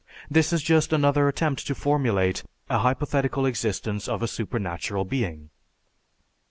[0.31, 5.51] This is just another attempt to formulate an hypothetical existence of a supernatural being."